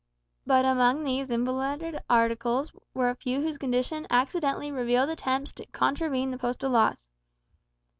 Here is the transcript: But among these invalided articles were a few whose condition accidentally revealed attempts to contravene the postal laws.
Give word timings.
But 0.47 0.65
among 0.65 1.03
these 1.03 1.29
invalided 1.29 1.99
articles 2.09 2.71
were 2.95 3.11
a 3.11 3.15
few 3.15 3.41
whose 3.41 3.59
condition 3.59 4.07
accidentally 4.09 4.71
revealed 4.71 5.11
attempts 5.11 5.51
to 5.51 5.67
contravene 5.67 6.31
the 6.31 6.39
postal 6.39 6.71
laws. 6.71 7.07